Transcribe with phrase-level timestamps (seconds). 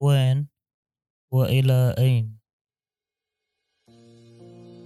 [0.00, 0.46] وين
[1.34, 2.38] وإلى أين؟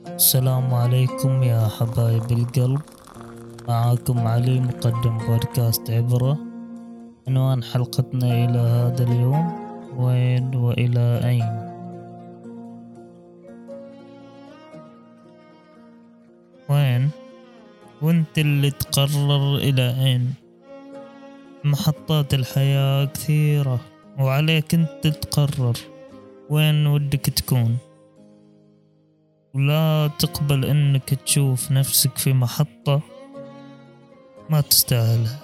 [0.09, 2.81] السلام عليكم يا حبايب القلب.
[3.69, 6.39] معاكم علي مقدم بودكاست عبرة.
[7.29, 9.47] عنوان حلقتنا إلى هذا اليوم
[10.01, 11.53] وين وإلى أين؟
[16.69, 17.11] وين؟
[18.03, 20.35] وانت اللي تقرر إلى أين؟
[21.65, 23.92] محطات الحياة كثيرة.
[24.19, 25.77] وعليك أنت تقرر
[26.51, 27.79] وين ودك تكون.
[29.55, 33.01] ولا تقبل أنك تشوف نفسك في محطة
[34.51, 35.41] ما تستاهلها.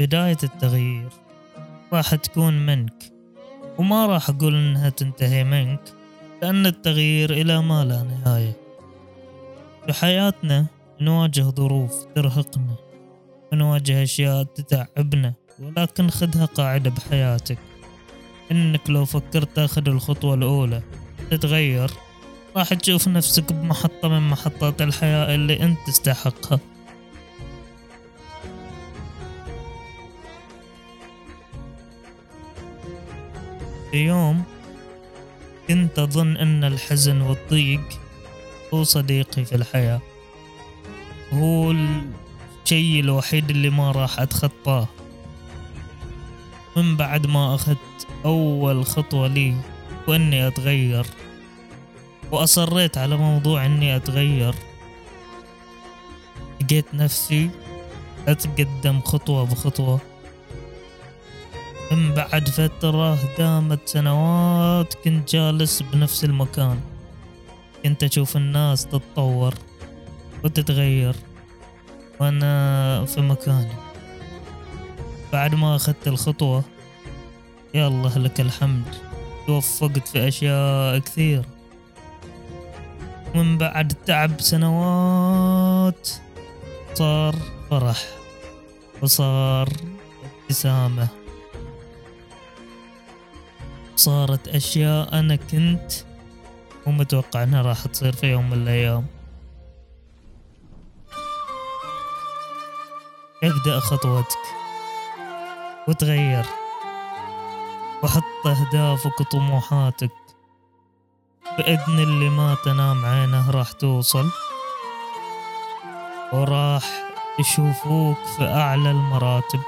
[0.00, 1.08] بداية التغيير
[1.92, 3.12] راح تكون منك
[3.78, 6.03] وما راح أقول إنها تنتهي منك.
[6.44, 8.56] لأن التغيير إلى ما لا نهاية.
[9.86, 10.66] في حياتنا
[11.00, 12.76] نواجه ظروف ترهقنا
[13.52, 17.58] ونواجه أشياء تتعبنا ولكن خذها قاعدة بحياتك.
[18.50, 20.82] إنك لو فكرت تأخذ الخطوة الأولى
[21.30, 21.90] تتغير
[22.56, 26.60] راح تشوف نفسك بمحطة من محطات الحياة اللي أنت تستحقها.
[33.90, 34.53] في يوم
[35.74, 37.80] كنت أظن أن الحزن والضيق
[38.74, 40.00] هو صديقي في الحياة.
[41.32, 44.88] هو الشيء الوحيد اللي ما راح أتخطاه.
[46.76, 49.56] من بعد ما أخذت أول خطوة لي
[50.08, 51.06] وإني أتغير.
[52.32, 54.54] وأصريت على موضوع إني أتغير.
[56.60, 57.50] لقيت نفسي
[58.28, 60.00] أتقدم خطوة بخطوة.
[62.34, 66.80] بعد فترة دامت سنوات كنت جالس بنفس المكان.
[67.82, 69.54] كنت أشوف الناس تتطور
[70.44, 71.16] وتتغير
[72.20, 73.72] وأنا في مكاني.
[75.32, 76.64] بعد ما أخذت الخطوة
[77.74, 78.94] يا الله لك الحمد
[79.46, 81.44] توفقت في أشياء كثير.
[83.34, 86.08] من بعد تعب سنوات
[86.94, 87.34] صار
[87.70, 88.04] فرح
[89.02, 89.68] وصار
[90.42, 91.23] ابتسامة.
[93.96, 95.92] صارت أشياء أنا كنت
[96.86, 99.06] مو متوقع أنها راح تصير في يوم من الأيام.
[103.44, 104.44] أبدأ خطوتك.
[105.88, 106.46] وتغير.
[108.02, 110.10] وحط أهدافك وطموحاتك.
[111.58, 114.30] بإذن اللي ما تنام عينه راح توصل.
[116.32, 116.84] وراح
[117.40, 119.60] يشوفوك في أعلى المراتب.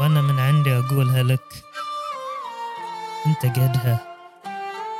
[0.00, 1.64] وأنا من عندي أقولها لك.
[3.26, 4.16] أنت قدها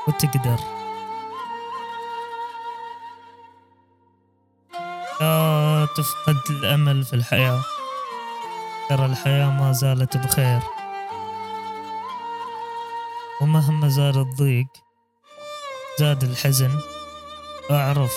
[0.08, 0.58] وتقدر.
[5.20, 7.60] لا تفقد الأمل في الحياة.
[8.88, 10.60] ترى الحياة ما زالت بخير.
[13.40, 14.66] ومهما زاد الضيق
[15.98, 16.80] زاد الحزن.
[17.70, 18.12] أعرف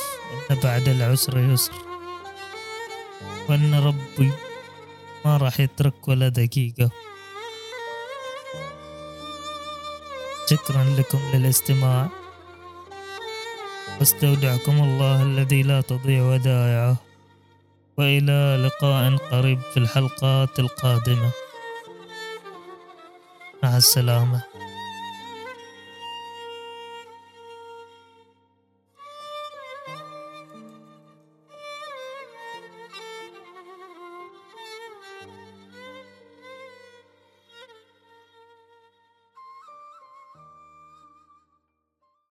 [0.52, 1.74] أن بعد العسر يسر.
[3.50, 4.34] وأن ربي
[5.26, 6.92] ما راح يترك ولا دقيقة.
[10.50, 12.10] شكرا لكم للاستماع.
[14.00, 16.96] واستودعكم الله الذي لا تضيع ودائعه.
[17.98, 21.32] وإلى لقاء قريب في الحلقات القادمة.
[23.64, 24.51] مع السلامة.